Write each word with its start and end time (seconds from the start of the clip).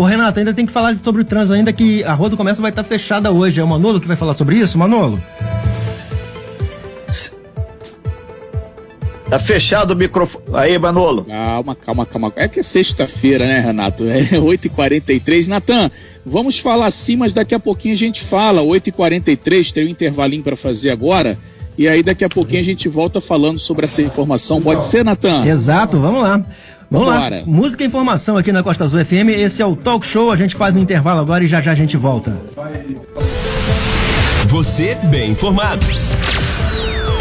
Ô 0.00 0.04
Renato, 0.04 0.38
ainda 0.38 0.54
tem 0.54 0.64
que 0.64 0.72
falar 0.72 0.96
sobre 1.04 1.20
o 1.20 1.24
trânsito, 1.26 1.52
ainda 1.52 1.74
que 1.74 2.02
a 2.04 2.14
Rua 2.14 2.30
do 2.30 2.36
Comércio 2.38 2.62
vai 2.62 2.70
estar 2.70 2.82
fechada 2.82 3.30
hoje. 3.30 3.60
É 3.60 3.62
o 3.62 3.68
Manolo 3.68 4.00
que 4.00 4.08
vai 4.08 4.16
falar 4.16 4.32
sobre 4.32 4.56
isso, 4.56 4.78
Manolo? 4.78 5.22
Tá 9.28 9.38
fechado 9.38 9.90
o 9.90 9.96
microfone. 9.96 10.42
Aí, 10.54 10.78
Manolo. 10.78 11.26
Calma, 11.26 11.74
calma, 11.76 12.06
calma. 12.06 12.32
É 12.34 12.48
que 12.48 12.60
é 12.60 12.62
sexta-feira, 12.62 13.44
né, 13.44 13.60
Renato? 13.60 14.04
É 14.04 14.22
8h43. 14.40 15.48
Natan, 15.48 15.90
vamos 16.24 16.58
falar 16.58 16.86
assim, 16.86 17.16
mas 17.16 17.34
daqui 17.34 17.54
a 17.54 17.60
pouquinho 17.60 17.92
a 17.92 17.98
gente 17.98 18.22
fala. 18.22 18.62
8h43, 18.62 19.70
tem 19.70 19.84
um 19.84 19.90
intervalinho 19.90 20.42
para 20.42 20.56
fazer 20.56 20.92
agora. 20.92 21.36
E 21.76 21.86
aí 21.88 22.02
daqui 22.02 22.24
a 22.24 22.28
pouquinho 22.28 22.60
a 22.60 22.64
gente 22.64 22.88
volta 22.88 23.20
falando 23.20 23.58
sobre 23.58 23.84
essa 23.84 24.00
informação. 24.02 24.60
Pode 24.60 24.82
ser, 24.82 25.04
Natan? 25.04 25.46
Exato, 25.46 25.98
vamos 25.98 26.22
lá. 26.22 26.44
Vamos 26.90 27.06
Vambora. 27.08 27.36
lá. 27.36 27.42
Música 27.46 27.84
e 27.84 27.86
informação 27.86 28.36
aqui 28.36 28.50
na 28.50 28.62
Costa 28.62 28.84
Azul 28.84 29.04
FM. 29.04 29.28
Esse 29.36 29.62
é 29.62 29.66
o 29.66 29.76
Talk 29.76 30.04
Show. 30.04 30.32
A 30.32 30.36
gente 30.36 30.56
faz 30.56 30.74
um 30.76 30.80
intervalo 30.80 31.20
agora 31.20 31.44
e 31.44 31.46
já 31.46 31.60
já 31.60 31.70
a 31.70 31.74
gente 31.74 31.96
volta. 31.96 32.36
Você 34.48 34.96
bem 35.04 35.30
informado. 35.30 35.86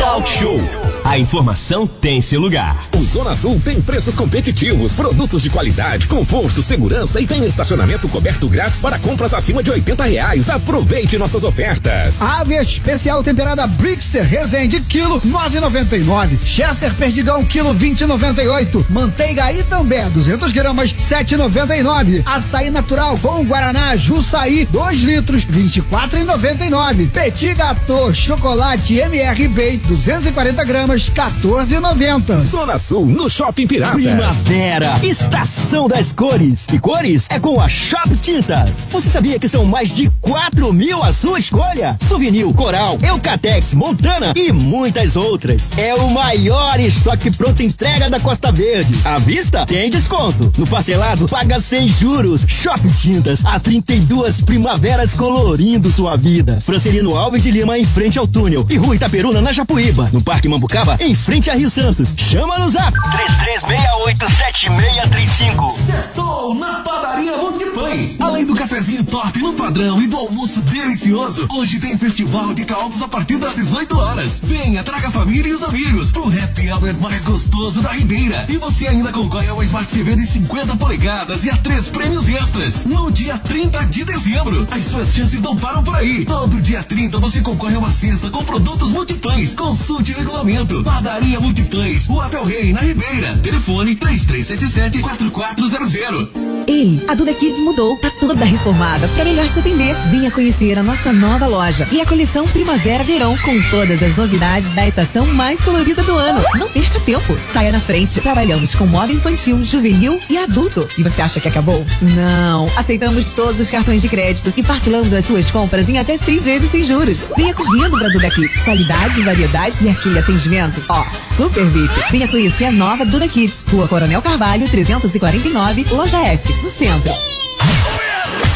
Talk 0.10 0.28
Show. 0.28 0.60
A 1.04 1.18
informação 1.18 1.88
tem 1.88 2.22
seu 2.22 2.40
lugar. 2.40 2.88
O 2.96 3.04
Zona 3.04 3.32
Azul 3.32 3.60
tem 3.64 3.82
preços 3.82 4.16
competitivos, 4.16 4.92
produtos 4.92 5.42
de 5.42 5.50
qualidade, 5.50 6.08
conforto, 6.08 6.62
segurança 6.62 7.20
e 7.22 7.26
tem 7.26 7.46
estacionamento 7.46 8.08
coberto 8.10 8.48
grátis 8.48 8.80
para 8.80 9.00
compras 9.00 9.34
acima 9.34 9.64
de 9.64 9.72
80 9.72 10.04
reais. 10.04 10.50
Aproveite 10.50 11.18
nossas 11.18 11.44
ofertas. 11.44 12.22
Ave 12.22 12.56
especial 12.56 13.24
temperada 13.24 13.66
Brixter 13.66 14.24
Resende, 14.28 14.82
quilo 14.82 15.22
9,99. 15.22 16.38
Chester 16.44 16.94
Perdigão, 16.94 17.44
quilo 17.46 17.74
20,98. 17.74 18.86
Manteiga 18.90 19.52
Itambé, 19.52 20.10
200 20.10 20.52
gramas, 20.52 20.94
7,99. 20.94 22.22
Açaí 22.26 22.70
natural 22.70 23.18
com 23.20 23.44
Guaraná 23.46 23.96
Juçaí, 23.96 24.66
2 24.66 25.00
litros, 25.02 25.46
24,99. 25.46 27.10
Petit 27.10 27.54
Gâteau, 27.56 28.14
chocolate 28.14 28.96
MRB, 28.96 29.78
240 30.00 30.64
gramas, 30.64 31.10
14,90. 31.10 32.46
Zona 32.46 32.80
Sul, 32.80 33.06
no 33.06 33.30
Shopping 33.30 33.68
Pirata. 33.68 33.92
Primavera, 33.92 34.98
estação 35.04 35.90
das 35.90 36.14
cores. 36.14 36.68
E 36.72 36.80
cores 36.80 37.28
é 37.30 37.38
com 37.38 37.60
a 37.60 37.68
Shop 37.68 38.16
Tintas. 38.16 38.90
Você 38.94 39.10
sabia 39.10 39.38
que 39.38 39.50
são 39.50 39.66
mais 39.66 39.94
de 39.94 40.10
4 40.22 40.72
mil 40.72 41.04
a 41.04 41.12
sua 41.12 41.38
escolha? 41.38 41.98
Souvenir, 42.08 42.46
Coral, 42.54 42.98
Eucatex, 43.06 43.74
Montana 43.74 44.34
e 44.38 44.54
muitas 44.54 45.18
outras. 45.18 45.78
É 45.78 45.94
o 45.94 46.10
maior 46.10 46.80
estoque 46.80 47.30
pronto 47.32 47.62
entrega 47.62 48.10
da 48.10 48.22
Costa 48.22 48.54
Verde. 48.54 48.98
À 49.04 49.20
vista, 49.20 49.66
tem 49.66 49.90
desconto. 49.90 50.52
No 50.58 50.66
parcelado, 50.66 51.28
paga 51.28 51.60
sem 51.60 51.90
juros. 51.90 52.46
Shop 52.48 52.82
Tintas, 52.94 53.44
há 53.46 53.60
32 53.60 54.42
primaveras 54.42 55.14
colorindo 55.14 55.92
sua 55.92 56.16
vida. 56.16 56.60
Francelino 56.62 57.18
Alves 57.18 57.44
de 57.44 57.52
Lima, 57.52 57.78
em 57.78 57.84
frente 57.84 58.18
ao 58.18 58.26
túnel. 58.26 58.66
E 58.70 58.78
Rua 58.78 58.96
Itaperuna, 58.96 59.42
na 59.42 59.52
Japuíba. 59.90 60.10
No 60.14 60.22
Parque 60.22 60.48
Mambucaba, 60.48 60.98
em 61.00 61.16
frente 61.16 61.50
a 61.50 61.56
Rio 61.56 61.70
Santos. 61.70 62.16
Chama 62.18 62.58
no 62.60 62.70
zap 62.70 62.94
33687635. 62.94 65.72
Sextou 65.86 66.56
na 66.56 66.82
Padaria 66.82 67.36
Multipães. 67.38 68.20
Além 68.22 68.46
do 68.46 68.56
cafezinho 68.56 69.04
top 69.04 69.40
no 69.40 69.54
padrão 69.54 70.02
e 70.02 70.08
do 70.08 70.18
almoço 70.18 70.62
delicioso, 70.62 71.48
hoje 71.52 71.80
tem 71.80 71.98
festival 71.98 72.54
de 72.54 72.64
caldos 72.66 73.02
a 73.02 73.08
partir 73.08 73.38
das 73.38 73.56
18 73.56 73.98
horas. 73.98 74.42
Venha, 74.44 74.84
traga 74.84 75.08
a 75.08 75.12
família 75.12 75.50
e 75.50 75.54
os 75.54 75.64
amigos 75.64 76.12
pro 76.12 76.28
happy 76.28 76.70
hour 76.72 76.94
mais 77.00 77.26
gostoso 77.26 77.82
da 77.82 77.92
Ribeira. 77.92 78.46
E 78.50 78.58
você 78.58 78.88
ainda 78.88 79.12
concorre 79.12 79.48
a 79.48 79.54
uma 79.54 79.64
Smart 79.64 79.92
TV 79.92 80.16
de 80.16 80.28
50 80.28 80.76
polegadas 80.78 81.44
e 81.44 81.50
a 81.50 81.58
três 81.58 81.88
prêmios 81.88 82.30
extras. 82.30 82.86
No 82.86 83.12
dia 83.12 83.38
30 83.38 83.86
de 83.86 84.04
dezembro, 84.04 84.68
as 84.72 84.86
suas 84.86 85.14
chances 85.14 85.42
não 85.42 85.56
param 85.56 85.84
por 85.84 85.96
aí. 85.96 86.26
Todo 86.26 86.62
dia 86.62 86.84
30 86.84 87.18
você 87.20 87.42
concorre 87.42 87.76
a 87.76 87.80
uma 87.80 87.92
cesta 87.92 88.30
com 88.30 88.44
produtos 88.44 88.92
Multipães. 88.92 89.56
Consulte 89.80 90.12
regulamento. 90.12 90.84
Padaria 90.84 91.40
Multipães, 91.40 92.06
o 92.10 92.20
Del 92.28 92.44
Rei, 92.44 92.74
na 92.74 92.82
Ribeira. 92.82 93.40
Telefone 93.42 93.96
3377-4400. 93.96 96.28
Ei, 96.68 97.02
a 97.08 97.16
Duda 97.16 97.34
Kids 97.34 97.62
mudou. 97.62 97.98
Tá 97.98 98.12
toda 98.20 98.44
reformada 98.44 99.08
para 99.08 99.24
melhor 99.24 99.48
te 99.48 99.58
atender. 99.58 99.96
Venha 100.12 100.30
conhecer 100.32 100.78
a 100.78 100.84
nossa 100.84 101.14
nova 101.14 101.48
loja 101.48 101.88
e 101.94 102.02
a 102.02 102.06
coleção 102.06 102.46
Primavera-Verão 102.46 103.38
com 103.38 103.58
todas 103.72 104.04
as 104.04 104.18
novidades 104.18 104.70
da 104.72 104.86
estação 104.86 105.26
mais 105.28 105.62
colorida 105.62 106.04
do 106.04 106.12
ano. 106.12 106.44
Não 106.56 106.68
perca 106.68 107.00
tempo. 107.00 107.38
Saia 107.54 107.72
na 107.72 107.80
frente. 107.80 108.20
Trabalhamos 108.20 108.76
com 108.76 108.86
moda 108.86 109.14
infantil, 109.14 109.64
juvenil 109.64 110.20
e 110.30 110.38
adulto. 110.38 110.90
E 110.98 111.04
você 111.04 111.22
acha 111.22 111.40
que 111.40 111.48
acabou? 111.48 111.86
Não. 112.02 112.70
Aceitamos 112.76 113.32
todos 113.32 113.62
os 113.62 113.72
cartões 113.72 114.02
de 114.02 114.10
crédito 114.10 114.52
e 114.58 114.62
parcelamos 114.62 115.14
as 115.14 115.24
suas 115.24 115.50
compras 115.50 115.88
em 115.88 115.98
até 115.98 116.18
seis 116.18 116.44
vezes 116.44 116.70
sem 116.70 116.84
juros. 116.84 117.32
Venha 117.38 117.54
correndo 117.54 117.98
pra 117.98 118.10
Duda 118.10 118.30
Kids. 118.30 118.62
Qualidade, 118.64 119.24
variedade 119.24 119.69
e 119.82 119.90
aquele 119.90 120.18
atendimento. 120.18 120.84
Ó, 120.90 121.06
super 121.38 121.66
VIP. 121.66 122.12
Venha 122.12 122.28
conhecer 122.28 122.66
a 122.66 122.72
nova 122.72 123.06
Duda 123.06 123.28
Kids. 123.28 123.66
Rua 123.70 123.88
Coronel 123.88 124.22
Carvalho, 124.22 124.68
349, 124.68 125.86
Loja 125.92 126.20
F, 126.20 126.54
no 126.64 126.70
centro. 126.70 127.12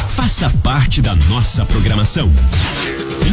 Faça 0.10 0.50
parte 0.64 1.02
da 1.02 1.16
nossa 1.16 1.66
programação. 1.66 2.32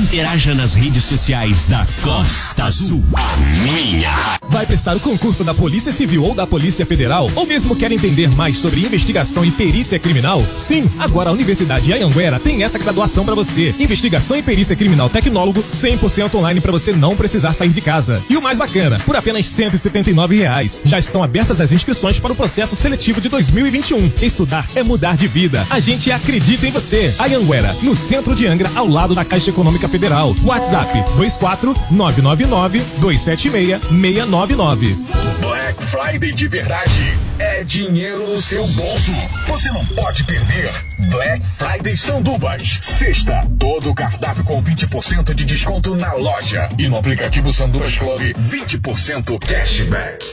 Interaja 0.00 0.54
nas 0.54 0.72
redes 0.72 1.04
sociais 1.04 1.66
da 1.66 1.86
Costa 2.02 2.64
Azul. 2.64 3.04
A 3.12 3.36
minha. 3.62 4.38
Vai 4.48 4.64
prestar 4.64 4.96
o 4.96 5.00
concurso 5.00 5.44
da 5.44 5.52
Polícia 5.52 5.92
Civil 5.92 6.24
ou 6.24 6.34
da 6.34 6.46
Polícia 6.46 6.86
Federal? 6.86 7.30
Ou 7.36 7.44
mesmo 7.44 7.76
quer 7.76 7.92
entender 7.92 8.30
mais 8.30 8.56
sobre 8.56 8.80
investigação 8.80 9.44
e 9.44 9.50
perícia 9.50 9.98
criminal? 9.98 10.42
Sim, 10.56 10.88
agora 10.98 11.28
a 11.28 11.32
Universidade 11.32 11.92
Anhanguera 11.92 12.40
tem 12.40 12.62
essa 12.62 12.78
graduação 12.78 13.26
para 13.26 13.34
você. 13.34 13.74
Investigação 13.78 14.38
e 14.38 14.42
perícia 14.42 14.74
criminal 14.74 15.10
tecnólogo 15.10 15.62
100% 15.62 16.34
online 16.34 16.62
para 16.62 16.72
você 16.72 16.92
não 16.92 17.14
precisar 17.14 17.52
sair 17.52 17.68
de 17.68 17.82
casa. 17.82 18.22
E 18.30 18.38
o 18.38 18.42
mais 18.42 18.58
bacana, 18.58 18.98
por 19.00 19.16
apenas 19.16 19.46
179 19.46 20.38
reais. 20.38 20.80
Já 20.82 20.98
estão 20.98 21.22
abertas 21.22 21.60
as 21.60 21.72
inscrições 21.72 22.18
para 22.18 22.32
o 22.32 22.36
processo 22.36 22.74
seletivo 22.74 23.20
de 23.20 23.28
2021. 23.28 24.10
Estudar 24.22 24.66
é 24.74 24.82
mudar 24.82 25.18
de 25.18 25.26
vida. 25.26 25.66
A 25.68 25.78
gente 25.78 26.10
acredita 26.10 26.66
em 26.66 26.70
você. 26.70 27.14
Anhanguera, 27.18 27.76
no 27.82 27.94
centro 27.94 28.34
de 28.34 28.46
Angra, 28.46 28.70
ao 28.74 28.88
lado 28.88 29.14
da 29.14 29.26
Caixa 29.26 29.50
Econômica 29.50 29.89
Federal. 29.90 30.34
WhatsApp 30.44 30.92
24 31.18 31.74
999 31.90 32.78
276 33.00 33.80
699. 33.80 34.96
Black 35.40 35.84
Friday 35.84 36.32
de 36.32 36.48
verdade 36.48 37.18
é 37.38 37.64
dinheiro 37.64 38.28
no 38.28 38.40
seu 38.40 38.66
bolso. 38.68 39.12
Você 39.48 39.70
não 39.72 39.84
pode 39.86 40.24
perder. 40.24 40.70
Black 41.10 41.42
Friday 41.56 41.96
Sandubas. 41.96 42.78
Sexta, 42.82 43.46
todo 43.58 43.90
o 43.90 43.94
cardápio 43.94 44.44
com 44.44 44.62
20% 44.62 45.34
de 45.34 45.44
desconto 45.44 45.96
na 45.96 46.12
loja. 46.14 46.68
E 46.78 46.88
no 46.88 46.96
aplicativo 46.96 47.52
Sandubas 47.52 47.96
Club, 47.96 48.20
20% 48.20 49.38
cashback. 49.38 50.24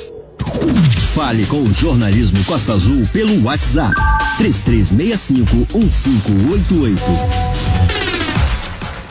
Fale 1.16 1.46
com 1.48 1.62
o 1.62 1.74
jornalismo 1.74 2.44
Costa 2.46 2.74
Azul 2.74 3.06
pelo 3.08 3.44
WhatsApp 3.44 3.96
3365 4.38 5.78
1588. 5.78 7.47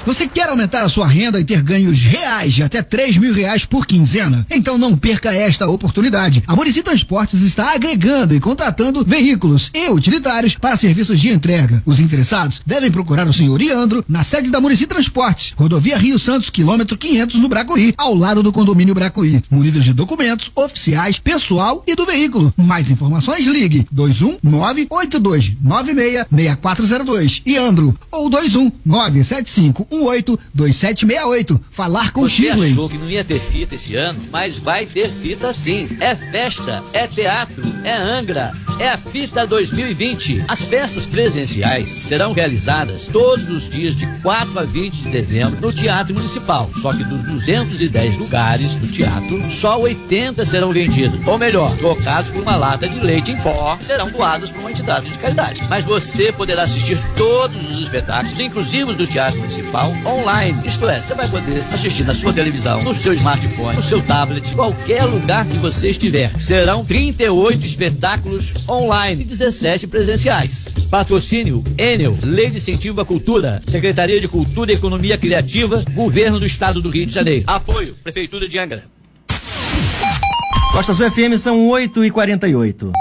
Você 0.06 0.28
quer 0.28 0.48
aumentar 0.48 0.84
a 0.84 0.88
sua 0.88 1.04
renda 1.04 1.40
e 1.40 1.44
ter 1.44 1.60
ganhos 1.60 2.00
reais 2.00 2.54
de 2.54 2.62
até 2.62 2.80
três 2.80 3.18
mil 3.18 3.34
reais 3.34 3.64
por 3.64 3.84
quinzena? 3.84 4.46
Então 4.48 4.78
não 4.78 4.96
perca 4.96 5.34
esta 5.34 5.68
oportunidade. 5.68 6.44
A 6.46 6.54
Murici 6.54 6.80
Transportes 6.80 7.40
está 7.40 7.74
agregando 7.74 8.32
e 8.32 8.38
contratando 8.38 9.04
veículos 9.04 9.68
e 9.74 9.88
utilitários 9.88 10.54
para 10.54 10.76
serviços 10.76 11.18
de 11.18 11.30
entrega. 11.30 11.82
Os 11.84 11.98
interessados 11.98 12.62
devem 12.64 12.88
procurar 12.88 13.26
o 13.26 13.32
senhor 13.32 13.60
Iandro 13.60 14.04
na 14.08 14.22
sede 14.22 14.48
da 14.48 14.60
Murici 14.60 14.86
Transportes, 14.86 15.52
rodovia 15.56 15.98
Rio 15.98 16.20
Santos, 16.20 16.50
quilômetro 16.50 16.96
500 16.96 17.40
no 17.40 17.48
Bracuí, 17.48 17.92
ao 17.98 18.14
lado 18.14 18.44
do 18.44 18.52
condomínio 18.52 18.94
Bracuí. 18.94 19.42
Munidos 19.50 19.82
de 19.84 19.92
documentos 19.92 20.52
oficiais, 20.54 21.18
pessoal 21.18 21.82
e 21.84 21.96
do 21.96 22.06
veículo. 22.06 22.54
Mais 22.56 22.92
informações 22.92 23.44
ligue 23.44 23.88
21 23.90 24.38
8296 24.60 26.26
6402 26.30 27.42
Iandro 27.44 27.98
ou 28.12 28.30
21 28.30 28.70
975 30.04 30.38
2768. 30.54 31.60
Falar 31.70 32.12
com 32.12 32.22
Você 32.22 32.30
Shirley. 32.30 32.70
achou 32.72 32.88
que 32.88 32.98
não 32.98 33.10
ia 33.10 33.24
ter 33.24 33.40
fita 33.40 33.74
esse 33.74 33.94
ano, 33.96 34.20
mas 34.30 34.58
vai 34.58 34.86
ter 34.86 35.10
fita 35.10 35.52
sim. 35.52 35.88
É 36.00 36.14
festa, 36.14 36.82
é 36.92 37.06
teatro, 37.06 37.62
é 37.84 37.94
Angra, 37.96 38.52
é 38.78 38.88
a 38.88 38.98
Fita 38.98 39.46
2020. 39.46 40.44
As 40.48 40.62
peças 40.62 41.06
presenciais 41.06 41.88
serão 41.88 42.32
realizadas 42.32 43.06
todos 43.06 43.48
os 43.48 43.68
dias 43.68 43.96
de 43.96 44.06
4 44.20 44.58
a 44.58 44.62
20 44.64 44.94
de 45.02 45.10
dezembro 45.10 45.60
no 45.60 45.72
Teatro 45.72 46.14
Municipal. 46.14 46.70
Só 46.80 46.92
que 46.92 47.04
dos 47.04 47.24
210 47.24 48.18
lugares 48.18 48.74
do 48.74 48.88
teatro, 48.88 49.50
só 49.50 49.78
80 49.80 50.44
serão 50.44 50.72
vendidos. 50.72 51.20
Ou 51.26 51.38
melhor, 51.38 51.76
trocados 51.76 52.30
por 52.30 52.42
uma 52.42 52.56
lata 52.56 52.88
de 52.88 52.98
leite 53.00 53.30
em 53.30 53.36
pó, 53.38 53.76
serão 53.80 54.10
doados 54.10 54.50
para 54.50 54.60
uma 54.60 54.70
entidade 54.70 55.10
de 55.10 55.18
caridade. 55.18 55.62
Mas 55.68 55.84
você 55.84 56.32
poderá 56.32 56.62
assistir 56.64 56.98
todos 57.16 57.56
os 57.70 57.80
espetáculos, 57.80 58.38
inclusive 58.40 58.90
os 58.90 58.96
do 58.96 59.06
Teatro 59.06 59.38
Municipal, 59.40 59.85
Online. 60.06 60.66
Isto 60.66 60.88
é, 60.88 61.00
você 61.00 61.14
vai 61.14 61.28
poder 61.28 61.58
assistir 61.72 62.04
na 62.04 62.14
sua 62.14 62.32
televisão, 62.32 62.82
no 62.82 62.94
seu 62.94 63.12
smartphone, 63.14 63.76
no 63.76 63.82
seu 63.82 64.02
tablet, 64.02 64.54
qualquer 64.54 65.04
lugar 65.04 65.46
que 65.46 65.58
você 65.58 65.90
estiver. 65.90 66.32
Serão 66.40 66.84
38 66.84 67.64
espetáculos 67.64 68.54
online 68.68 69.22
e 69.22 69.24
17 69.24 69.86
presenciais. 69.86 70.68
Patrocínio 70.90 71.62
Enel, 71.78 72.16
Lei 72.22 72.50
de 72.50 72.56
Incentivo 72.56 73.00
à 73.00 73.04
Cultura, 73.04 73.62
Secretaria 73.66 74.20
de 74.20 74.28
Cultura 74.28 74.72
e 74.72 74.74
Economia 74.74 75.18
Criativa, 75.18 75.84
Governo 75.92 76.38
do 76.38 76.46
Estado 76.46 76.80
do 76.80 76.90
Rio 76.90 77.06
de 77.06 77.14
Janeiro. 77.14 77.44
Apoio, 77.46 77.94
Prefeitura 78.02 78.48
de 78.48 78.58
Angra. 78.58 78.84
Costa 80.72 80.92
Azul 80.92 81.10
FM 81.10 81.38
são 81.38 81.66
8 81.68 82.04
e 82.04 82.10
48 82.10 82.92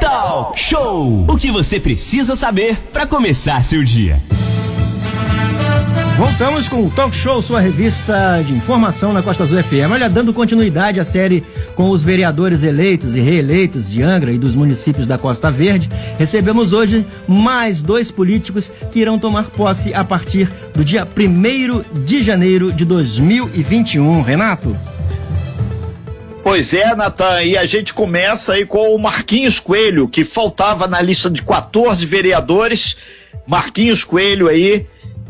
Talk 0.00 0.58
Show! 0.58 1.26
O 1.28 1.36
que 1.36 1.50
você 1.50 1.78
precisa 1.78 2.34
saber 2.34 2.76
para 2.92 3.06
começar 3.06 3.62
seu 3.64 3.84
dia. 3.84 4.20
Voltamos 6.16 6.68
com 6.68 6.86
o 6.86 6.90
Talk 6.90 7.14
Show, 7.14 7.42
sua 7.42 7.58
revista 7.58 8.40
de 8.46 8.52
informação 8.52 9.12
na 9.12 9.20
Costa 9.20 9.42
Azul 9.42 9.60
FM. 9.60 9.90
Olha, 9.90 10.08
dando 10.08 10.32
continuidade 10.32 11.00
à 11.00 11.04
série 11.04 11.42
com 11.74 11.90
os 11.90 12.04
vereadores 12.04 12.62
eleitos 12.62 13.16
e 13.16 13.20
reeleitos 13.20 13.90
de 13.90 14.00
Angra 14.00 14.30
e 14.30 14.38
dos 14.38 14.54
municípios 14.54 15.08
da 15.08 15.18
Costa 15.18 15.50
Verde, 15.50 15.90
recebemos 16.16 16.72
hoje 16.72 17.04
mais 17.26 17.82
dois 17.82 18.12
políticos 18.12 18.70
que 18.92 19.00
irão 19.00 19.18
tomar 19.18 19.50
posse 19.50 19.92
a 19.92 20.04
partir 20.04 20.48
do 20.72 20.84
dia 20.84 21.04
1 21.04 22.04
de 22.04 22.22
janeiro 22.22 22.72
de 22.72 22.84
2021. 22.84 24.22
Renato? 24.22 24.76
Pois 26.44 26.72
é, 26.74 26.94
Natan, 26.94 27.42
e 27.42 27.58
a 27.58 27.66
gente 27.66 27.92
começa 27.92 28.52
aí 28.52 28.64
com 28.64 28.94
o 28.94 28.98
Marquinhos 29.00 29.58
Coelho, 29.58 30.06
que 30.06 30.24
faltava 30.24 30.86
na 30.86 31.00
lista 31.00 31.28
de 31.28 31.42
14 31.42 32.06
vereadores. 32.06 32.96
Marquinhos 33.48 34.04
Coelho 34.04 34.46
aí 34.46 34.86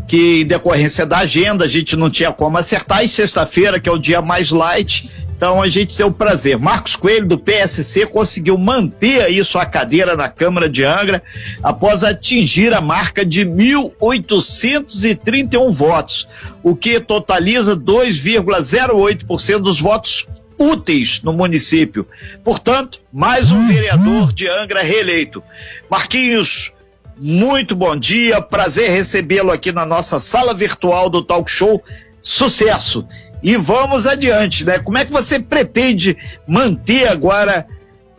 que 0.06 0.43
em 0.43 0.47
decorrência 0.47 1.06
da 1.06 1.19
agenda 1.19 1.65
a 1.65 1.69
gente 1.69 1.97
não 1.97 2.11
tinha 2.11 2.33
como 2.33 2.59
acertar, 2.59 3.05
e 3.05 3.09
sexta-feira, 3.09 3.81
que 3.81 3.89
é 3.89 3.93
o 3.93 3.99
dia 3.99 4.21
mais 4.21 4.51
light, 4.51 5.11
então 5.37 5.61
a 5.61 5.69
gente 5.69 5.97
tem 5.97 6.06
o 6.06 6.12
prazer. 6.12 6.56
Marcos 6.59 6.95
Coelho, 6.97 7.27
do 7.27 7.39
PSC, 7.39 8.06
conseguiu 8.06 8.56
manter 8.56 9.21
aí 9.23 9.45
sua 9.45 9.67
cadeira 9.67 10.17
na 10.17 10.29
Câmara 10.29 10.69
de 10.69 10.85
Angra 10.85 11.21
após 11.62 12.05
atingir 12.05 12.73
a 12.73 12.81
marca 12.81 13.27
de 13.27 13.45
1.831 13.45 15.71
votos, 15.71 16.29
o 16.62 16.77
que 16.77 17.01
totaliza 17.01 17.77
2,08% 17.77 19.59
dos 19.59 19.81
votos 19.81 20.29
úteis 20.56 21.21
no 21.23 21.33
município. 21.33 22.06
Portanto, 22.45 23.01
mais 23.12 23.51
um 23.51 23.67
vereador 23.67 24.33
de 24.33 24.47
Angra 24.49 24.83
reeleito. 24.83 25.43
Marquinhos 25.91 26.73
muito 27.19 27.76
bom 27.76 27.96
dia, 27.96 28.40
prazer 28.40 28.90
recebê-lo 28.90 29.50
aqui 29.50 29.72
na 29.72 29.87
nossa 29.87 30.19
sala 30.19 30.55
virtual 30.55 31.08
do 31.08 31.22
Talk 31.22 31.50
Show. 31.50 31.82
Sucesso! 32.22 33.06
E 33.43 33.56
vamos 33.56 34.06
adiante, 34.06 34.64
né? 34.64 34.78
Como 34.78 34.96
é 34.96 35.05
que 35.05 35.12
você 35.12 35.38
pretende 35.38 36.16
manter 36.49 37.06
agora 37.08 37.66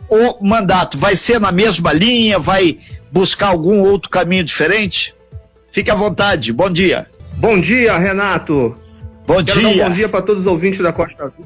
o 0.08 0.46
mandato? 0.46 0.96
Vai 0.96 1.16
ser 1.16 1.40
na 1.40 1.50
mesma 1.50 1.92
linha? 1.92 2.38
Vai 2.38 2.78
buscar 3.10 3.48
algum 3.48 3.80
outro 3.80 4.08
caminho 4.08 4.44
diferente? 4.44 5.14
Fique 5.72 5.90
à 5.90 5.96
vontade. 5.96 6.52
Bom 6.52 6.70
dia. 6.70 7.08
Bom 7.36 7.60
dia, 7.60 7.98
Renato. 7.98 8.76
Bom 9.26 9.42
Quero 9.42 9.60
dia. 9.60 9.62
Dar 9.62 9.86
um 9.86 9.88
bom 9.88 9.94
dia 9.94 10.08
para 10.08 10.22
todos 10.22 10.42
os 10.42 10.46
ouvintes 10.46 10.78
da 10.78 10.92
Costa 10.92 11.24
Azul, 11.24 11.44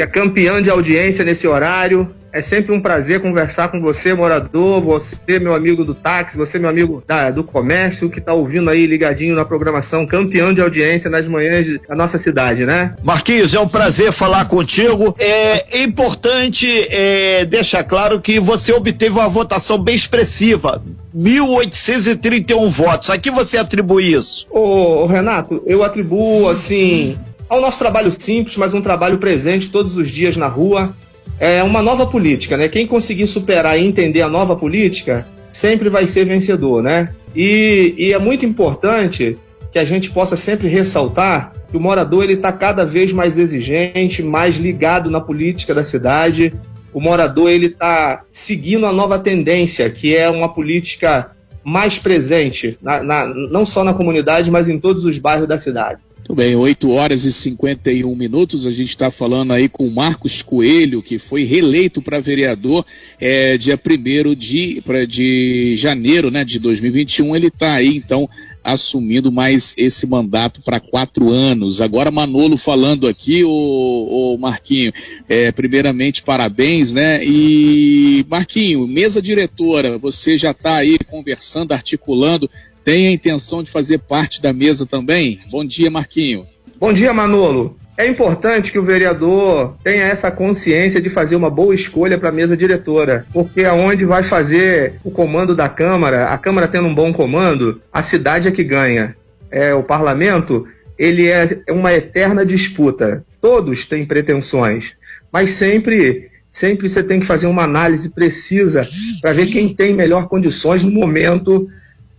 que 0.00 0.04
é 0.04 0.06
campeã 0.06 0.62
de 0.62 0.70
audiência 0.70 1.22
nesse 1.22 1.46
horário. 1.46 2.08
É 2.32 2.40
sempre 2.40 2.72
um 2.72 2.80
prazer 2.80 3.20
conversar 3.20 3.68
com 3.68 3.80
você, 3.82 4.14
morador, 4.14 4.80
você, 4.80 5.38
meu 5.38 5.52
amigo 5.52 5.84
do 5.84 5.94
táxi, 5.94 6.38
você, 6.38 6.58
meu 6.58 6.70
amigo 6.70 7.02
da, 7.06 7.30
do 7.30 7.44
comércio, 7.44 8.08
que 8.08 8.18
está 8.18 8.32
ouvindo 8.32 8.70
aí 8.70 8.86
ligadinho 8.86 9.34
na 9.34 9.44
programação, 9.44 10.06
campeão 10.06 10.54
de 10.54 10.62
audiência 10.62 11.10
nas 11.10 11.28
manhãs 11.28 11.66
da 11.86 11.94
nossa 11.94 12.16
cidade, 12.16 12.64
né? 12.64 12.94
Marquinhos, 13.02 13.52
é 13.52 13.60
um 13.60 13.68
prazer 13.68 14.10
falar 14.12 14.46
contigo. 14.46 15.14
É 15.18 15.82
importante 15.82 16.86
é, 16.88 17.44
deixar 17.44 17.84
claro 17.84 18.20
que 18.20 18.40
você 18.40 18.72
obteve 18.72 19.18
uma 19.18 19.28
votação 19.28 19.76
bem 19.76 19.96
expressiva. 19.96 20.82
1.831 21.14 22.68
votos. 22.70 23.10
A 23.10 23.18
que 23.18 23.30
você 23.30 23.58
atribui 23.58 24.14
isso? 24.14 24.46
Ô, 24.48 25.04
Renato, 25.06 25.60
eu 25.66 25.82
atribuo, 25.82 26.48
assim, 26.48 27.18
ao 27.50 27.60
nosso 27.60 27.80
trabalho 27.80 28.12
simples, 28.12 28.56
mas 28.56 28.72
um 28.72 28.80
trabalho 28.80 29.18
presente 29.18 29.70
todos 29.70 29.98
os 29.98 30.08
dias 30.08 30.36
na 30.36 30.46
rua, 30.46 30.94
é 31.38 31.62
uma 31.64 31.82
nova 31.82 32.06
política, 32.06 32.56
né? 32.56 32.68
Quem 32.68 32.86
conseguir 32.86 33.26
superar 33.26 33.76
e 33.76 33.84
entender 33.84 34.22
a 34.22 34.28
nova 34.28 34.54
política 34.54 35.26
sempre 35.50 35.88
vai 35.88 36.06
ser 36.06 36.26
vencedor, 36.26 36.80
né? 36.80 37.12
E, 37.34 37.94
e 37.98 38.12
é 38.12 38.18
muito 38.20 38.46
importante 38.46 39.36
que 39.72 39.78
a 39.80 39.84
gente 39.84 40.10
possa 40.10 40.36
sempre 40.36 40.68
ressaltar 40.68 41.52
que 41.70 41.76
o 41.76 41.80
morador 41.80 42.24
ele 42.24 42.34
está 42.34 42.52
cada 42.52 42.84
vez 42.84 43.12
mais 43.12 43.36
exigente, 43.36 44.22
mais 44.22 44.56
ligado 44.56 45.10
na 45.10 45.20
política 45.20 45.74
da 45.74 45.82
cidade. 45.82 46.52
O 46.92 47.00
morador 47.00 47.50
ele 47.50 47.66
está 47.66 48.22
seguindo 48.30 48.86
a 48.86 48.92
nova 48.92 49.18
tendência, 49.18 49.90
que 49.90 50.16
é 50.16 50.28
uma 50.28 50.48
política 50.52 51.32
mais 51.64 51.98
presente, 51.98 52.78
na, 52.80 53.02
na, 53.02 53.26
não 53.26 53.66
só 53.66 53.82
na 53.84 53.94
comunidade, 53.94 54.50
mas 54.50 54.68
em 54.68 54.78
todos 54.78 55.04
os 55.04 55.18
bairros 55.18 55.48
da 55.48 55.58
cidade. 55.58 56.00
Muito 56.30 56.38
bem, 56.42 56.54
8 56.54 56.88
horas 56.90 57.24
e 57.24 57.32
51 57.32 58.14
minutos. 58.14 58.64
A 58.64 58.70
gente 58.70 58.90
está 58.90 59.10
falando 59.10 59.52
aí 59.52 59.68
com 59.68 59.84
o 59.84 59.90
Marcos 59.90 60.42
Coelho, 60.42 61.02
que 61.02 61.18
foi 61.18 61.42
reeleito 61.42 62.00
para 62.00 62.20
vereador 62.20 62.86
é, 63.18 63.58
dia 63.58 63.76
1 63.76 64.34
de, 64.36 64.80
de 65.08 65.74
janeiro 65.74 66.30
né, 66.30 66.44
de 66.44 66.60
2021. 66.60 67.34
Ele 67.34 67.48
está 67.48 67.72
aí, 67.72 67.96
então, 67.96 68.30
assumindo 68.62 69.32
mais 69.32 69.74
esse 69.76 70.06
mandato 70.06 70.62
para 70.62 70.78
quatro 70.78 71.30
anos. 71.30 71.80
Agora, 71.80 72.12
Manolo 72.12 72.56
falando 72.56 73.08
aqui, 73.08 73.42
o 73.42 74.36
Marquinho, 74.38 74.92
é, 75.28 75.50
primeiramente, 75.50 76.22
parabéns, 76.22 76.92
né? 76.92 77.24
E, 77.24 78.24
Marquinho, 78.30 78.86
mesa 78.86 79.20
diretora, 79.20 79.98
você 79.98 80.38
já 80.38 80.52
está 80.52 80.76
aí 80.76 80.96
conversando, 81.08 81.72
articulando 81.72 82.48
tem 82.84 83.08
a 83.08 83.12
intenção 83.12 83.62
de 83.62 83.70
fazer 83.70 83.98
parte 83.98 84.40
da 84.40 84.52
mesa 84.52 84.86
também? 84.86 85.40
Bom 85.50 85.64
dia, 85.64 85.90
Marquinho. 85.90 86.46
Bom 86.78 86.92
dia, 86.92 87.12
Manolo. 87.12 87.76
É 88.00 88.06
importante 88.06 88.72
que 88.72 88.78
o 88.78 88.82
vereador 88.82 89.76
tenha 89.84 90.04
essa 90.04 90.30
consciência 90.30 91.02
de 91.02 91.10
fazer 91.10 91.36
uma 91.36 91.50
boa 91.50 91.74
escolha 91.74 92.16
para 92.16 92.30
a 92.30 92.32
mesa 92.32 92.56
diretora, 92.56 93.26
porque 93.30 93.62
aonde 93.62 94.06
vai 94.06 94.22
fazer 94.22 94.94
o 95.04 95.10
comando 95.10 95.54
da 95.54 95.68
Câmara, 95.68 96.28
a 96.28 96.38
Câmara 96.38 96.66
tendo 96.66 96.88
um 96.88 96.94
bom 96.94 97.12
comando, 97.12 97.82
a 97.92 98.00
cidade 98.00 98.48
é 98.48 98.50
que 98.50 98.64
ganha. 98.64 99.14
É, 99.50 99.74
o 99.74 99.82
parlamento, 99.82 100.66
ele 100.98 101.28
é 101.28 101.62
uma 101.68 101.92
eterna 101.92 102.46
disputa. 102.46 103.22
Todos 103.38 103.84
têm 103.84 104.06
pretensões, 104.06 104.94
mas 105.30 105.50
sempre 105.50 106.30
sempre 106.50 106.88
você 106.88 107.02
tem 107.02 107.20
que 107.20 107.26
fazer 107.26 107.46
uma 107.46 107.64
análise 107.64 108.08
precisa 108.08 108.88
para 109.20 109.32
ver 109.32 109.46
quem 109.46 109.74
tem 109.74 109.94
melhor 109.94 110.26
condições 110.26 110.82
no 110.82 110.90
momento 110.90 111.68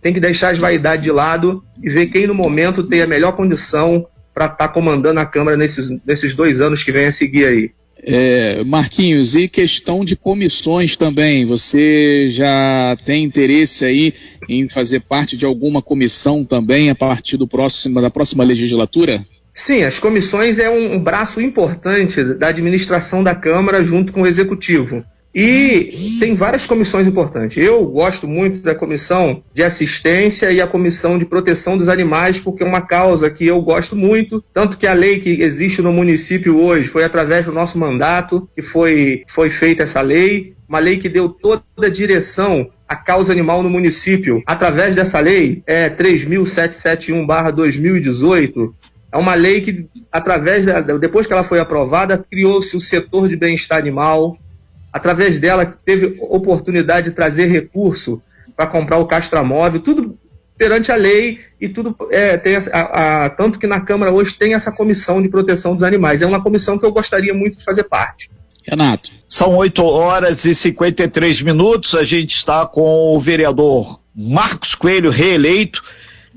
tem 0.02 0.12
que 0.12 0.20
deixar 0.20 0.50
as 0.50 0.58
vaidades 0.58 1.04
de 1.04 1.12
lado 1.12 1.64
e 1.82 1.88
ver 1.88 2.08
quem 2.08 2.26
no 2.26 2.34
momento 2.34 2.82
tem 2.82 3.00
a 3.00 3.06
melhor 3.06 3.32
condição 3.32 4.06
para 4.34 4.46
estar 4.46 4.56
tá 4.56 4.68
comandando 4.68 5.20
a 5.20 5.24
Câmara 5.26 5.56
nesses, 5.56 5.88
nesses 6.04 6.34
dois 6.34 6.60
anos 6.60 6.82
que 6.82 6.90
vem 6.90 7.06
a 7.06 7.12
seguir 7.12 7.46
aí. 7.46 7.70
É, 8.04 8.64
Marquinhos, 8.64 9.36
e 9.36 9.46
questão 9.46 10.04
de 10.04 10.16
comissões 10.16 10.96
também, 10.96 11.46
você 11.46 12.26
já 12.30 12.96
tem 13.04 13.22
interesse 13.22 13.84
aí 13.84 14.12
em 14.48 14.68
fazer 14.68 15.00
parte 15.00 15.36
de 15.36 15.44
alguma 15.46 15.80
comissão 15.80 16.44
também 16.44 16.90
a 16.90 16.96
partir 16.96 17.36
do 17.36 17.46
próximo, 17.46 18.02
da 18.02 18.10
próxima 18.10 18.42
legislatura? 18.42 19.24
Sim, 19.54 19.84
as 19.84 20.00
comissões 20.00 20.58
é 20.58 20.68
um, 20.68 20.94
um 20.94 20.98
braço 20.98 21.40
importante 21.40 22.24
da 22.24 22.48
administração 22.48 23.22
da 23.22 23.36
Câmara 23.36 23.84
junto 23.84 24.12
com 24.12 24.22
o 24.22 24.26
Executivo. 24.26 25.04
E 25.34 26.18
tem 26.20 26.34
várias 26.34 26.66
comissões 26.66 27.06
importantes. 27.06 27.56
Eu 27.56 27.86
gosto 27.86 28.28
muito 28.28 28.58
da 28.60 28.74
comissão 28.74 29.42
de 29.52 29.62
assistência 29.62 30.52
e 30.52 30.60
a 30.60 30.66
comissão 30.66 31.16
de 31.16 31.24
proteção 31.24 31.78
dos 31.78 31.88
animais, 31.88 32.38
porque 32.38 32.62
é 32.62 32.66
uma 32.66 32.82
causa 32.82 33.30
que 33.30 33.46
eu 33.46 33.62
gosto 33.62 33.96
muito. 33.96 34.44
Tanto 34.52 34.76
que 34.76 34.86
a 34.86 34.92
lei 34.92 35.20
que 35.20 35.40
existe 35.42 35.80
no 35.80 35.90
município 35.92 36.58
hoje 36.58 36.88
foi 36.88 37.04
através 37.04 37.46
do 37.46 37.52
nosso 37.52 37.78
mandato 37.78 38.46
que 38.54 38.60
foi, 38.60 39.24
foi 39.26 39.48
feita 39.48 39.84
essa 39.84 40.02
lei. 40.02 40.54
Uma 40.68 40.78
lei 40.78 40.98
que 40.98 41.08
deu 41.08 41.30
toda 41.30 41.62
a 41.80 41.88
direção 41.88 42.68
à 42.86 42.94
causa 42.94 43.32
animal 43.32 43.62
no 43.62 43.70
município. 43.70 44.42
Através 44.46 44.94
dessa 44.94 45.18
lei, 45.18 45.62
é 45.66 45.88
3.771-2018, 45.88 48.74
é 49.12 49.18
uma 49.18 49.34
lei 49.34 49.60
que, 49.60 49.86
através 50.10 50.64
da, 50.64 50.80
depois 50.80 51.26
que 51.26 51.32
ela 51.32 51.44
foi 51.44 51.60
aprovada, 51.60 52.24
criou-se 52.30 52.74
o 52.74 52.80
setor 52.80 53.28
de 53.28 53.36
bem-estar 53.36 53.78
animal, 53.78 54.38
através 54.92 55.38
dela 55.38 55.64
teve 55.84 56.16
oportunidade 56.20 57.10
de 57.10 57.16
trazer 57.16 57.46
recurso 57.46 58.22
para 58.56 58.66
comprar 58.66 58.98
o 58.98 59.06
castramóvel, 59.06 59.80
tudo 59.80 60.18
perante 60.58 60.92
a 60.92 60.96
lei 60.96 61.40
e 61.60 61.68
tudo 61.68 61.96
é, 62.10 62.36
tem 62.36 62.56
a, 62.56 62.60
a, 62.72 63.24
a, 63.24 63.30
tanto 63.30 63.58
que 63.58 63.66
na 63.66 63.80
Câmara 63.80 64.12
hoje 64.12 64.34
tem 64.34 64.54
essa 64.54 64.70
comissão 64.70 65.20
de 65.22 65.28
proteção 65.28 65.74
dos 65.74 65.82
animais. 65.82 66.22
É 66.22 66.26
uma 66.26 66.42
comissão 66.42 66.78
que 66.78 66.84
eu 66.84 66.92
gostaria 66.92 67.34
muito 67.34 67.58
de 67.58 67.64
fazer 67.64 67.84
parte. 67.84 68.30
Renato. 68.64 69.10
São 69.28 69.56
8 69.56 69.82
horas 69.82 70.44
e 70.44 70.54
53 70.54 71.42
minutos. 71.42 71.94
A 71.94 72.04
gente 72.04 72.36
está 72.36 72.64
com 72.66 73.16
o 73.16 73.18
vereador 73.18 74.00
Marcos 74.14 74.74
Coelho 74.74 75.10
reeleito. 75.10 75.82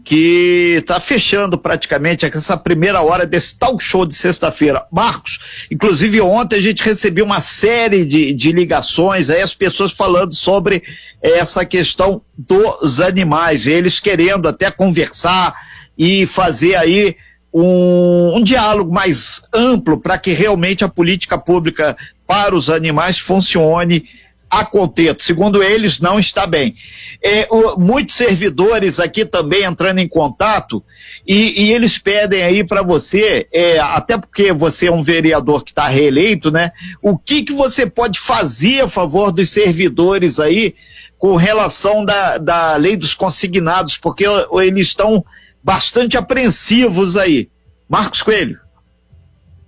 Que 0.05 0.75
está 0.77 0.99
fechando 0.99 1.57
praticamente 1.57 2.27
essa 2.27 2.55
primeira 2.55 3.01
hora 3.01 3.25
desse 3.25 3.57
talk 3.57 3.83
show 3.83 4.05
de 4.05 4.13
sexta-feira. 4.13 4.85
Marcos, 4.91 5.39
inclusive 5.71 6.21
ontem 6.21 6.57
a 6.57 6.61
gente 6.61 6.83
recebeu 6.83 7.25
uma 7.25 7.41
série 7.41 8.05
de, 8.05 8.31
de 8.31 8.51
ligações, 8.51 9.31
aí 9.31 9.41
as 9.41 9.55
pessoas 9.55 9.91
falando 9.91 10.31
sobre 10.35 10.83
essa 11.19 11.65
questão 11.65 12.21
dos 12.37 13.01
animais, 13.01 13.65
eles 13.65 13.99
querendo 13.99 14.47
até 14.47 14.69
conversar 14.69 15.55
e 15.97 16.27
fazer 16.27 16.75
aí 16.75 17.15
um, 17.51 18.37
um 18.37 18.43
diálogo 18.43 18.93
mais 18.93 19.41
amplo 19.51 19.99
para 19.99 20.19
que 20.19 20.33
realmente 20.33 20.85
a 20.85 20.87
política 20.87 21.35
pública 21.35 21.97
para 22.27 22.55
os 22.55 22.69
animais 22.69 23.17
funcione 23.17 24.05
a 24.49 24.63
contento. 24.63 25.23
Segundo 25.23 25.63
eles, 25.63 25.99
não 25.99 26.19
está 26.19 26.45
bem. 26.45 26.75
É, 27.23 27.47
o, 27.49 27.77
muitos 27.79 28.15
servidores 28.15 28.99
aqui 28.99 29.25
também 29.25 29.63
entrando 29.63 29.99
em 29.99 30.07
contato 30.07 30.83
e, 31.25 31.63
e 31.63 31.71
eles 31.73 31.97
pedem 31.97 32.43
aí 32.43 32.63
para 32.63 32.81
você, 32.81 33.47
é, 33.51 33.79
até 33.79 34.17
porque 34.17 34.53
você 34.53 34.87
é 34.87 34.91
um 34.91 35.03
vereador 35.03 35.63
que 35.63 35.71
está 35.71 35.87
reeleito, 35.87 36.51
né? 36.51 36.71
O 37.01 37.17
que, 37.17 37.43
que 37.43 37.53
você 37.53 37.85
pode 37.85 38.19
fazer 38.19 38.81
a 38.81 38.89
favor 38.89 39.31
dos 39.31 39.49
servidores 39.49 40.39
aí 40.39 40.75
com 41.17 41.35
relação 41.35 42.05
da, 42.05 42.37
da 42.37 42.75
lei 42.75 42.95
dos 42.95 43.15
consignados, 43.15 43.97
porque 43.97 44.25
eles 44.61 44.87
estão 44.87 45.25
bastante 45.63 46.17
apreensivos 46.17 47.17
aí. 47.17 47.49
Marcos 47.89 48.21
Coelho. 48.21 48.59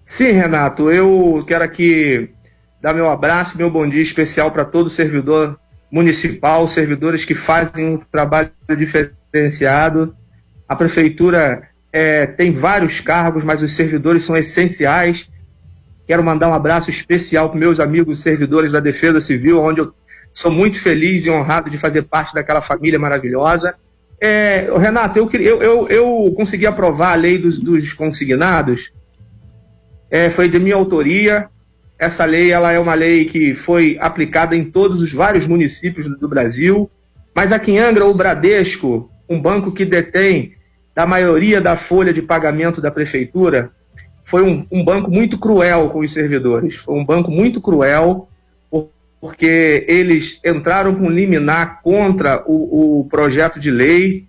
Sim, 0.05 0.31
Renato, 0.31 0.91
eu 0.91 1.43
quero 1.47 1.63
aqui 1.63 2.29
dar 2.81 2.93
meu 2.93 3.09
abraço, 3.09 3.57
meu 3.57 3.69
bom 3.69 3.87
dia 3.87 4.01
especial 4.01 4.51
para 4.51 4.65
todo 4.65 4.89
servidor 4.89 5.59
municipal, 5.91 6.67
servidores 6.67 7.25
que 7.25 7.33
fazem 7.33 7.95
um 7.95 7.97
trabalho 7.97 8.51
diferenciado. 8.77 10.15
A 10.67 10.75
prefeitura 10.75 11.69
é, 11.91 12.25
tem 12.25 12.51
vários 12.51 12.99
cargos, 12.99 13.43
mas 13.43 13.61
os 13.61 13.71
servidores 13.73 14.23
são 14.23 14.35
essenciais. 14.35 15.29
Quero 16.05 16.23
mandar 16.23 16.49
um 16.49 16.53
abraço 16.53 16.89
especial 16.89 17.49
para 17.49 17.59
meus 17.59 17.79
amigos 17.79 18.19
servidores 18.19 18.71
da 18.71 18.79
Defesa 18.79 19.19
Civil, 19.19 19.61
onde 19.61 19.81
eu 19.81 19.93
sou 20.33 20.51
muito 20.51 20.79
feliz 20.79 21.25
e 21.25 21.29
honrado 21.29 21.69
de 21.69 21.77
fazer 21.77 22.03
parte 22.03 22.33
daquela 22.33 22.61
família 22.61 22.99
maravilhosa. 22.99 23.73
É, 24.19 24.67
Renato, 24.77 25.19
eu, 25.19 25.29
eu, 25.33 25.61
eu, 25.61 25.87
eu, 25.87 26.33
consegui 26.35 26.65
aprovar 26.65 27.13
a 27.13 27.15
lei 27.15 27.37
dos, 27.37 27.59
dos 27.59 27.93
consignados, 27.93 28.91
é, 30.09 30.29
foi 30.29 30.49
de 30.49 30.59
minha 30.59 30.75
autoria, 30.75 31.49
essa 31.99 32.25
lei 32.25 32.51
ela 32.51 32.71
é 32.71 32.79
uma 32.79 32.93
lei 32.93 33.25
que 33.25 33.55
foi 33.55 33.97
aplicada 33.99 34.55
em 34.55 34.65
todos 34.65 35.01
os 35.01 35.11
vários 35.11 35.47
municípios 35.47 36.07
do 36.07 36.27
Brasil, 36.27 36.89
mas 37.33 37.51
aqui 37.51 37.71
em 37.71 37.79
Angra, 37.79 38.05
o 38.05 38.13
Bradesco, 38.13 39.09
um 39.29 39.39
banco 39.41 39.71
que 39.71 39.85
detém 39.85 40.53
da 40.93 41.05
maioria 41.05 41.61
da 41.61 41.75
folha 41.75 42.13
de 42.13 42.21
pagamento 42.21 42.81
da 42.81 42.89
prefeitura, 42.89 43.71
foi 44.23 44.43
um, 44.43 44.65
um 44.71 44.83
banco 44.83 45.09
muito 45.09 45.37
cruel 45.37 45.89
com 45.89 45.99
os 45.99 46.11
servidores. 46.11 46.75
Foi 46.75 46.95
um 46.95 47.05
banco 47.05 47.31
muito 47.31 47.61
cruel, 47.61 48.27
porque 49.21 49.85
eles 49.87 50.39
entraram 50.45 50.93
com 50.95 51.09
liminar 51.09 51.81
contra 51.81 52.43
o, 52.45 52.99
o 52.99 53.05
projeto 53.05 53.59
de 53.59 53.71
lei. 53.71 54.25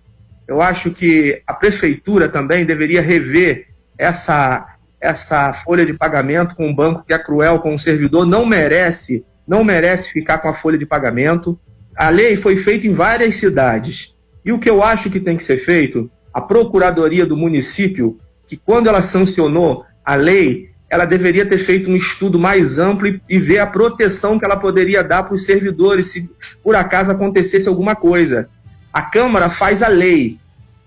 Eu 0.47 0.61
acho 0.61 0.91
que 0.91 1.41
a 1.45 1.53
prefeitura 1.53 2.29
também 2.29 2.65
deveria 2.65 3.01
rever 3.01 3.67
essa 3.97 4.75
essa 4.99 5.51
folha 5.53 5.85
de 5.85 5.93
pagamento 5.93 6.55
com 6.55 6.67
um 6.67 6.75
banco 6.75 7.03
que 7.05 7.13
é 7.13 7.19
cruel 7.19 7.59
com 7.59 7.73
o 7.73 7.79
servidor, 7.79 8.25
não 8.25 8.45
merece, 8.45 9.25
não 9.47 9.63
merece 9.63 10.11
ficar 10.11 10.39
com 10.39 10.49
a 10.49 10.53
folha 10.53 10.77
de 10.77 10.85
pagamento. 10.85 11.59
A 11.95 12.09
lei 12.09 12.35
foi 12.35 12.57
feita 12.57 12.87
em 12.87 12.93
várias 12.93 13.35
cidades. 13.37 14.13
E 14.43 14.51
o 14.51 14.59
que 14.59 14.69
eu 14.69 14.83
acho 14.83 15.09
que 15.09 15.19
tem 15.19 15.37
que 15.37 15.43
ser 15.43 15.57
feito, 15.57 16.09
a 16.33 16.41
procuradoria 16.41 17.25
do 17.25 17.37
município, 17.37 18.19
que 18.47 18.57
quando 18.57 18.87
ela 18.87 19.01
sancionou 19.01 19.85
a 20.03 20.15
lei, 20.15 20.69
ela 20.89 21.05
deveria 21.05 21.45
ter 21.45 21.59
feito 21.59 21.89
um 21.89 21.95
estudo 21.95 22.39
mais 22.39 22.79
amplo 22.79 23.07
e, 23.07 23.21
e 23.29 23.37
ver 23.37 23.59
a 23.59 23.67
proteção 23.67 24.39
que 24.39 24.45
ela 24.45 24.57
poderia 24.57 25.03
dar 25.03 25.23
para 25.23 25.35
os 25.35 25.45
servidores 25.45 26.07
se 26.07 26.29
por 26.63 26.75
acaso 26.75 27.11
acontecesse 27.11 27.67
alguma 27.67 27.95
coisa. 27.95 28.49
A 28.91 29.03
Câmara 29.03 29.49
faz 29.49 29.83
a 29.83 29.87
lei. 29.87 30.39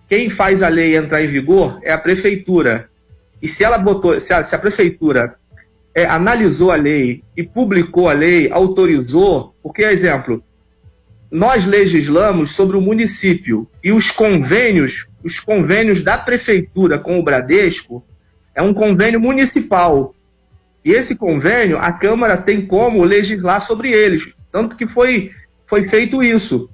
Quem 0.08 0.28
faz 0.28 0.62
a 0.62 0.68
lei 0.68 0.96
entrar 0.96 1.22
em 1.22 1.28
vigor 1.28 1.78
é 1.82 1.92
a 1.92 1.98
prefeitura. 1.98 2.90
E 3.42 3.48
se 3.48 3.64
ela 3.64 3.76
botou, 3.76 4.18
se 4.20 4.32
a, 4.32 4.44
se 4.44 4.54
a 4.54 4.58
prefeitura 4.58 5.34
é, 5.92 6.06
analisou 6.06 6.70
a 6.70 6.76
lei 6.76 7.24
e 7.36 7.42
publicou 7.42 8.08
a 8.08 8.12
lei, 8.12 8.48
autorizou, 8.52 9.52
porque, 9.60 9.82
exemplo, 9.82 10.42
nós 11.28 11.66
legislamos 11.66 12.54
sobre 12.54 12.76
o 12.76 12.80
município 12.80 13.68
e 13.82 13.90
os 13.90 14.12
convênios, 14.12 15.08
os 15.24 15.40
convênios 15.40 16.02
da 16.02 16.16
prefeitura 16.16 17.00
com 17.00 17.18
o 17.18 17.22
Bradesco 17.22 18.04
é 18.54 18.62
um 18.62 18.72
convênio 18.72 19.18
municipal. 19.18 20.14
E 20.84 20.92
esse 20.92 21.16
convênio, 21.16 21.78
a 21.78 21.90
Câmara 21.90 22.36
tem 22.36 22.64
como 22.64 23.02
legislar 23.02 23.60
sobre 23.60 23.90
eles. 23.90 24.28
Tanto 24.52 24.76
que 24.76 24.86
foi, 24.86 25.32
foi 25.66 25.88
feito 25.88 26.22
isso. 26.22 26.70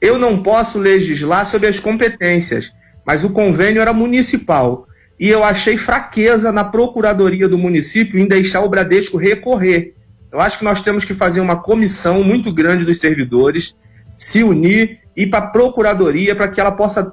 Eu 0.00 0.18
não 0.18 0.42
posso 0.42 0.78
legislar 0.78 1.44
sobre 1.44 1.66
as 1.66 1.78
competências, 1.78 2.70
mas 3.04 3.22
o 3.22 3.30
convênio 3.30 3.82
era 3.82 3.92
municipal 3.92 4.86
e 5.20 5.28
eu 5.28 5.44
achei 5.44 5.76
fraqueza 5.76 6.50
na 6.50 6.64
procuradoria 6.64 7.46
do 7.46 7.58
município 7.58 8.18
em 8.18 8.26
deixar 8.26 8.62
o 8.62 8.68
Bradesco 8.70 9.18
recorrer. 9.18 9.94
Eu 10.32 10.40
acho 10.40 10.56
que 10.58 10.64
nós 10.64 10.80
temos 10.80 11.04
que 11.04 11.12
fazer 11.12 11.42
uma 11.42 11.60
comissão 11.60 12.24
muito 12.24 12.50
grande 12.50 12.86
dos 12.86 12.96
servidores, 12.96 13.76
se 14.16 14.42
unir 14.42 15.00
e 15.14 15.24
ir 15.24 15.26
para 15.26 15.40
a 15.40 15.48
procuradoria 15.48 16.34
para 16.34 16.48
que 16.48 16.58
ela 16.58 16.72
possa 16.72 17.12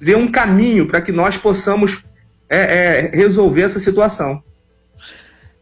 ver 0.00 0.16
um 0.16 0.28
caminho 0.28 0.88
para 0.88 1.00
que 1.00 1.12
nós 1.12 1.38
possamos 1.38 2.02
é, 2.48 2.58
é, 2.58 3.16
resolver 3.16 3.62
essa 3.62 3.78
situação 3.78 4.42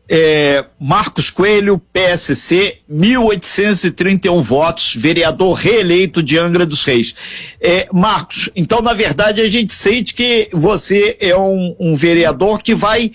é, 0.08 0.64
Marcos 0.80 1.30
Coelho, 1.30 1.80
PSC, 1.92 2.78
1.831 2.90 4.40
votos, 4.40 4.94
vereador 4.94 5.54
reeleito 5.54 6.22
de 6.22 6.38
Angra 6.38 6.64
dos 6.64 6.84
Reis. 6.84 7.14
É, 7.60 7.88
Marcos, 7.92 8.48
então 8.54 8.80
na 8.80 8.94
verdade 8.94 9.40
a 9.40 9.48
gente 9.48 9.72
sente 9.72 10.14
que 10.14 10.48
você 10.52 11.16
é 11.20 11.36
um, 11.36 11.74
um 11.78 11.96
vereador 11.96 12.62
que 12.62 12.74
vai 12.74 13.10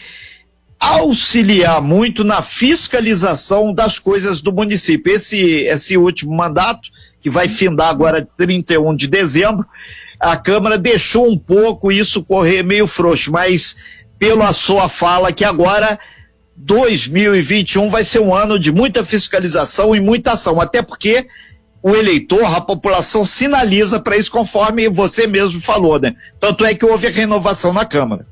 auxiliar 0.80 1.82
muito 1.82 2.24
na 2.24 2.42
fiscalização 2.42 3.72
das 3.72 4.00
coisas 4.00 4.42
do 4.42 4.52
município. 4.52 5.14
Esse, 5.14 5.40
esse 5.40 5.96
último 5.96 6.36
mandato, 6.36 6.90
que 7.22 7.30
vai 7.30 7.48
findar 7.48 7.90
agora 7.90 8.28
31 8.36 8.96
de 8.96 9.08
dezembro, 9.08 9.66
a 10.20 10.36
Câmara 10.36 10.78
deixou 10.78 11.30
um 11.30 11.38
pouco 11.38 11.92
isso 11.92 12.24
correr 12.24 12.64
meio 12.64 12.88
frouxo, 12.88 13.32
mas 13.32 13.76
pela 14.18 14.52
sua 14.54 14.90
fala 14.90 15.32
que 15.32 15.46
agora 15.46 16.00
2021 16.64 17.90
vai 17.90 18.04
ser 18.04 18.20
um 18.20 18.34
ano 18.34 18.60
de 18.60 18.72
muita 18.72 19.04
fiscalização 19.04 19.96
e 19.96 20.00
muita 20.00 20.34
ação, 20.34 20.62
até 20.62 20.82
porque 20.82 21.26
o 21.82 21.96
eleitor, 21.96 22.46
a 22.46 22.62
população 22.62 23.26
sinaliza 23.26 24.00
para 24.00 24.16
isso 24.16 24.32
conforme 24.32 24.88
você 24.88 25.26
mesmo 25.26 25.60
falou, 25.60 26.00
né? 26.00 26.16
Tanto 26.40 26.64
é 26.64 26.76
que 26.76 26.86
houve 26.86 27.08
a 27.08 27.10
renovação 27.10 27.74
na 27.74 27.84
Câmara. 27.84 28.28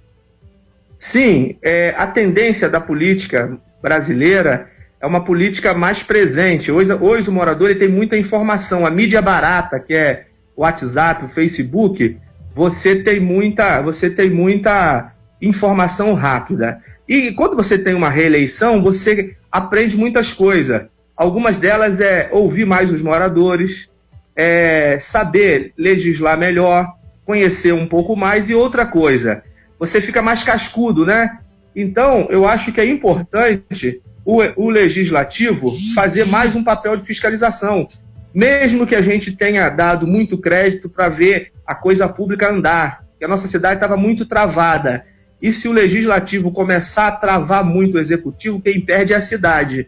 Sim, 0.98 1.58
é, 1.62 1.96
a 1.98 2.06
tendência 2.06 2.70
da 2.70 2.80
política 2.80 3.58
brasileira 3.82 4.70
é 5.02 5.08
uma 5.08 5.24
política 5.24 5.74
mais 5.74 6.04
presente. 6.04 6.72
Hoje, 6.72 6.94
hoje 6.94 7.30
o 7.30 7.34
morador 7.34 7.70
ele 7.70 7.80
tem 7.80 7.88
muita 7.88 8.18
informação. 8.18 8.86
A 8.86 8.92
mídia 8.92 9.22
barata, 9.22 9.80
que 9.80 9.94
é 9.94 10.26
o 10.56 10.62
WhatsApp, 10.62 11.26
o 11.26 11.30
Facebook, 11.30 12.18
você 12.54 12.98
tem 12.98 13.20
muita, 13.20 13.82
você 13.82 14.10
tem 14.10 14.30
muita 14.30 15.14
informação 15.42 16.14
rápida. 16.14 16.80
E 17.10 17.32
quando 17.32 17.56
você 17.56 17.76
tem 17.76 17.96
uma 17.96 18.10
reeleição, 18.12 18.84
você 18.84 19.36
aprende 19.52 19.98
muitas 19.98 20.32
coisas. 20.32 20.86
Algumas 21.18 21.58
delas 21.58 22.00
é 22.00 22.30
ouvir 22.32 22.68
mais 22.68 22.94
os 22.94 23.02
moradores, 23.02 23.90
é 24.36 25.00
saber 25.02 25.74
legislar 25.76 26.38
melhor, 26.38 26.94
conhecer 27.26 27.74
um 27.74 27.88
pouco 27.88 28.16
mais 28.16 28.48
e 28.48 28.54
outra 28.54 28.86
coisa, 28.86 29.44
você 29.80 30.00
fica 30.00 30.22
mais 30.22 30.44
cascudo, 30.44 31.04
né? 31.04 31.40
Então, 31.76 32.28
eu 32.30 32.48
acho 32.48 32.72
que 32.72 32.80
é 32.80 32.86
importante 32.86 34.02
o, 34.24 34.42
o 34.56 34.70
legislativo 34.70 35.76
fazer 35.96 36.26
mais 36.28 36.56
um 36.56 36.64
papel 36.64 36.96
de 36.96 37.06
fiscalização, 37.06 37.90
mesmo 38.34 38.86
que 38.86 38.96
a 38.96 39.02
gente 39.02 39.32
tenha 39.32 39.68
dado 39.70 40.06
muito 40.06 40.38
crédito 40.38 40.88
para 40.88 41.10
ver 41.10 41.54
a 41.66 41.74
coisa 41.74 42.08
pública 42.08 42.52
andar, 42.52 43.04
que 43.18 43.26
a 43.26 43.28
nossa 43.28 43.48
cidade 43.48 43.76
estava 43.76 43.98
muito 43.98 44.26
travada. 44.28 45.06
E 45.42 45.54
se 45.54 45.68
o 45.68 45.72
legislativo 45.72 46.52
começar 46.52 47.08
a 47.08 47.12
travar 47.12 47.64
muito 47.64 47.96
o 47.96 48.00
executivo, 48.00 48.62
quem 48.62 48.82
perde 48.82 49.14
é 49.14 49.16
a 49.16 49.22
cidade. 49.22 49.88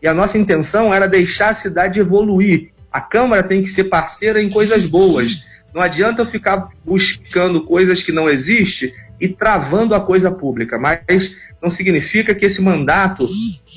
E 0.00 0.06
a 0.06 0.14
nossa 0.14 0.38
intenção 0.38 0.92
era 0.92 1.08
deixar 1.08 1.50
a 1.50 1.54
cidade 1.54 2.00
evoluir. 2.00 2.70
A 2.90 3.00
Câmara 3.00 3.42
tem 3.42 3.62
que 3.62 3.70
ser 3.70 3.84
parceira 3.84 4.40
em 4.40 4.50
coisas 4.50 4.86
boas. 4.86 5.44
Não 5.74 5.80
adianta 5.80 6.22
eu 6.22 6.26
ficar 6.26 6.68
buscando 6.84 7.64
coisas 7.64 8.02
que 8.02 8.12
não 8.12 8.28
existem 8.28 8.92
e 9.20 9.28
travando 9.28 9.94
a 9.94 10.00
coisa 10.00 10.30
pública. 10.30 10.78
Mas 10.78 11.34
não 11.60 11.70
significa 11.70 12.34
que 12.34 12.44
esse 12.44 12.60
mandato 12.60 13.28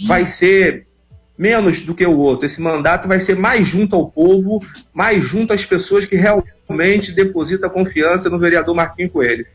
vai 0.07 0.25
ser 0.25 0.85
menos 1.37 1.81
do 1.81 1.95
que 1.95 2.05
o 2.05 2.17
outro. 2.17 2.45
Esse 2.45 2.61
mandato 2.61 3.07
vai 3.07 3.19
ser 3.19 3.35
mais 3.35 3.67
junto 3.67 3.95
ao 3.95 4.09
povo, 4.09 4.63
mais 4.93 5.23
junto 5.23 5.53
às 5.53 5.65
pessoas 5.65 6.05
que 6.05 6.15
realmente 6.15 7.11
depositam 7.13 7.69
confiança 7.69 8.29
no 8.29 8.39
vereador 8.39 8.75
Marquinhos 8.75 9.11
Coelho. 9.11 9.45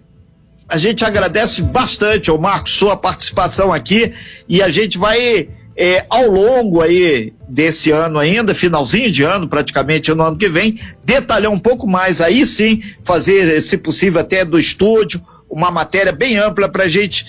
a 0.68 0.77
gente 0.77 1.03
agradece 1.03 1.62
bastante, 1.62 2.29
ao 2.29 2.38
Marcos, 2.38 2.74
sua 2.74 2.96
participação 2.96 3.74
aqui 3.74 4.13
e 4.48 4.62
a 4.62 4.70
gente 4.70 4.98
vai 4.98 5.50
é, 5.75 6.06
ao 6.10 6.29
longo 6.29 6.82
aí 6.82 7.34
desse 7.48 7.89
ano 7.89 8.20
ainda, 8.20 8.53
finalzinho 8.53 9.12
de 9.12 9.24
ano, 9.24 9.48
praticamente 9.48 10.13
no 10.13 10.24
ano 10.24 10.38
que 10.38 10.50
vem, 10.50 10.79
detalhar 11.03 11.51
um 11.51 11.58
pouco 11.58 11.88
mais, 11.88 12.20
aí 12.20 12.46
sim, 12.46 12.84
fazer, 13.03 13.62
se 13.62 13.77
possível, 13.77 14.20
até 14.20 14.44
do 14.44 14.60
estúdio, 14.60 15.25
uma 15.50 15.72
matéria 15.72 16.12
bem 16.12 16.38
ampla 16.38 16.70
para 16.70 16.84
a 16.84 16.89
gente 16.89 17.25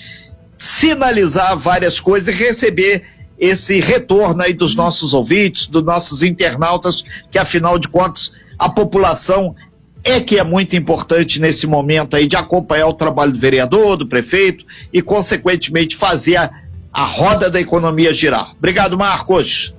sinalizar 0.55 1.57
várias 1.57 1.99
coisas 1.99 2.27
e 2.27 2.37
receber 2.37 3.03
esse 3.39 3.79
retorno 3.79 4.43
aí 4.43 4.53
dos 4.53 4.75
nossos 4.75 5.13
ouvintes, 5.13 5.65
dos 5.65 5.83
nossos 5.83 6.21
internautas, 6.21 7.03
que 7.31 7.39
afinal 7.39 7.79
de 7.79 7.87
contas 7.87 8.33
a 8.59 8.69
população 8.69 9.55
é 10.03 10.19
que 10.19 10.39
é 10.39 10.43
muito 10.43 10.75
importante 10.75 11.39
nesse 11.39 11.67
momento 11.67 12.15
aí 12.15 12.27
de 12.27 12.35
acompanhar 12.35 12.87
o 12.87 12.93
trabalho 12.93 13.31
do 13.31 13.39
vereador, 13.39 13.97
do 13.97 14.07
prefeito 14.07 14.65
e, 14.91 15.01
consequentemente, 15.01 15.95
fazer 15.95 16.37
a, 16.37 16.49
a 16.91 17.03
roda 17.03 17.49
da 17.49 17.59
economia 17.59 18.13
girar. 18.13 18.53
Obrigado, 18.57 18.97
Marcos. 18.97 19.73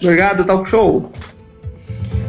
Obrigado, 0.00 0.44
Talk 0.44 0.68
Show. 0.68 1.12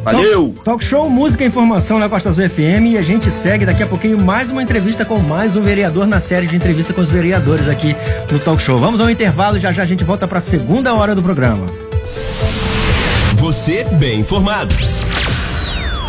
Valeu! 0.04 0.48
Talk, 0.48 0.64
talk 0.64 0.84
Show 0.84 1.08
Música 1.08 1.44
e 1.44 1.46
Informação 1.46 1.98
na 1.98 2.08
Costa 2.08 2.28
Azul 2.28 2.48
FM 2.48 2.90
e 2.90 2.98
a 2.98 3.02
gente 3.02 3.30
segue 3.30 3.64
daqui 3.64 3.84
a 3.84 3.86
pouquinho 3.86 4.20
mais 4.20 4.50
uma 4.50 4.60
entrevista 4.60 5.04
com 5.04 5.18
mais 5.20 5.54
um 5.54 5.62
vereador 5.62 6.06
na 6.08 6.18
série 6.18 6.48
de 6.48 6.56
entrevista 6.56 6.92
com 6.92 7.00
os 7.00 7.10
vereadores 7.10 7.68
aqui 7.68 7.94
no 8.30 8.40
Talk 8.40 8.60
Show. 8.60 8.78
Vamos 8.78 9.00
ao 9.00 9.08
intervalo 9.08 9.56
e 9.56 9.60
já 9.60 9.72
já 9.72 9.84
a 9.84 9.86
gente 9.86 10.02
volta 10.02 10.26
para 10.26 10.38
a 10.38 10.40
segunda 10.40 10.92
hora 10.92 11.14
do 11.14 11.22
programa. 11.22 11.66
Você 13.36 13.84
bem 13.84 14.20
informado. 14.20 14.74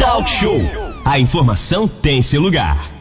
Talk 0.03 0.29
Show. 0.29 0.59
A 1.05 1.17
informação 1.17 1.87
tem 1.87 2.21
seu 2.21 2.41
lugar. 2.41 2.92